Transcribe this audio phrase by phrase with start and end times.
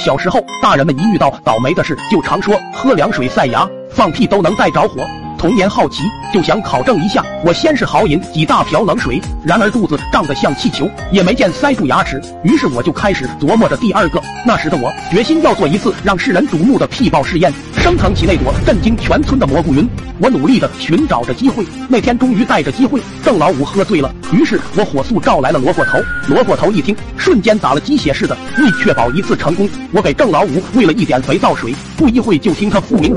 [0.00, 5.06] 小时候，大人们一遇到倒霉的事，就常说喝凉水塞牙，放屁都能带着火。
[5.36, 7.24] 童年好奇，就想考证一下。
[7.44, 12.20] 我先是豪饮几大瓢冷水，然而肚子胀得像气球，也没见塞住牙齿。
[12.44, 14.20] 于是我就开始琢磨着第二个。
[14.46, 19.88] 那时的我决心要做一次让世人瞩目的屁爆试验，升腾起那朵震惊全村的蘑菇云。
[20.18, 23.00] 我努力的寻找着机会，那天终于带着机会。
[23.24, 25.98] 郑老五喝醉了，于是我火速召来了罗过头。
[26.28, 28.36] 罗过头一听，瞬间打了鸡血似的。
[28.58, 31.74] 为确保一次成功，我给郑老五喂了一点肥皂水。
[31.96, 33.14] 不一会就听他复鸣，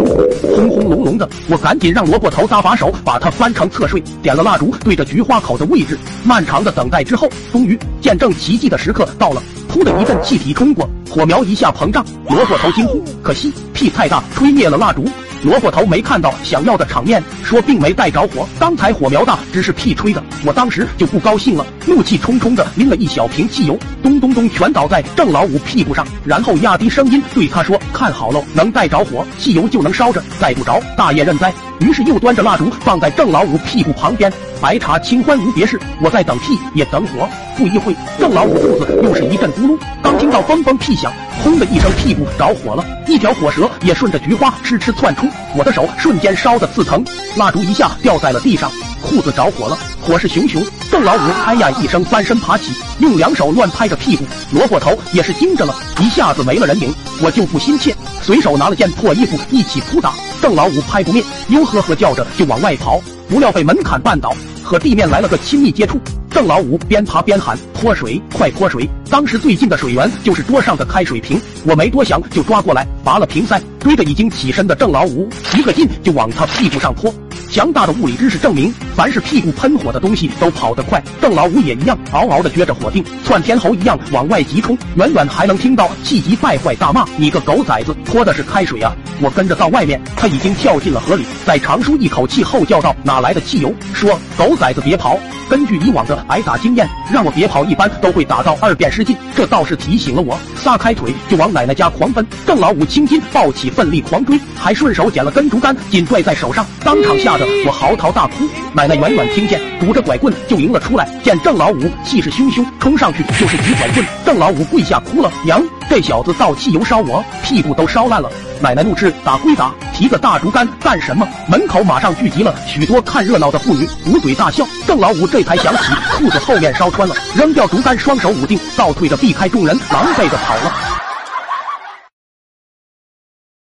[0.56, 1.28] 轰轰隆隆的。
[1.50, 6.00] 我赶紧让罗过头搭把手，把他翻成侧睡，点了蜡烛，对着菊花口的位置。
[6.24, 9.44] 漫长的等待之后，终于见证奇迹的时刻到了。
[9.74, 12.06] 噗的一阵气体冲过，火苗一下膨胀。
[12.30, 15.04] 萝卜头惊呼：“可惜屁太大，吹灭了蜡烛。”
[15.44, 20.24] 萝卜头没看到想要的场面，说并没带着火，刚才火苗大，只是屁吹的。
[20.46, 35.80] 我当时就不高兴了，怒气冲冲的拎了一小瓶汽油，咚咚咚全倒在郑老五屁股上，然后压低声音对他说：“看好喽，能带着火，汽油就能烧着；带不着，大爷认栽。”于是又端着蜡烛放在郑老五屁股旁边，白茶清欢无别事。
[36.02, 37.28] 我在等屁也等火。
[37.58, 47.04] 不一会，郑老五肚子又是一阵咕噜，刚听到嘣嘣屁响，轰的一声，屁股着火了，一条火蛇也顺着菊花哧哧窜出，我的手瞬间烧得刺疼，
[47.38, 48.72] 蜡烛一下掉在了地上，
[49.04, 50.62] 裤子着火了，火势熊熊。
[50.92, 56.94] 郑老五哎呀一声翻身爬起，用两手乱拍着屁股，萝卜头也是惊着了，一下子没了人影。
[57.22, 60.14] 我就不心切，随手拿了件破衣服一起扑打。
[60.42, 66.00] 郑老五拍不灭，呦呵呵叫着就往外跑，不料被门槛绊倒，和地面来了个亲密接触。
[66.30, 77.14] 郑老五边爬边喊：“泼水，快泼水！”当时最近的水源就是桌上的开水瓶，我没多想就抓过来拔了瓶塞，追着已经起身的郑老五一个劲就往他屁股上泼。
[77.54, 93.72] 强大的物理知识证明，凡是屁股喷火的东西都跑得快，邓老五也一样，嗷嗷的撅着火腚，窜天猴一样往外急冲，远远还能听到气急败坏大骂：“你个狗崽子，泼的是开水啊！”我跟着到外面，他已经跳进了河里，在长舒一口气后叫道：“哪来的汽油？”
[94.04, 95.18] 说：“狗崽子别跑。”
[95.50, 99.16] 根据以往的挨打经验，让我别跑，一般都会打到二遍失禁。
[99.36, 102.26] 这倒是提醒了我，撒开腿就往奶奶家狂奔。
[102.46, 108.46] 郑老五青筋暴起，奋力狂追，还顺手捡了根竹竿，紧拽在手上，当场吓得我嚎啕大哭。
[108.74, 111.08] 奶奶远远听见，拄着拐棍就迎了出来。
[111.24, 114.06] 见郑老五气势汹汹，冲上去就是几拐棍。
[114.26, 124.66] 郑老五跪下哭了：“娘，这小子倒汽油烧我，屁股都烧烂了。”奶奶怒斥：“打归打，提个大竹竿干什么？”门口马上聚集了许多看热闹的妇女，捂嘴大笑。
[124.88, 130.93] 郑老五这才想起裤子后面烧穿了，扔掉竹竿，双手捂腚，倒退着避开众人，狼狈的跑了。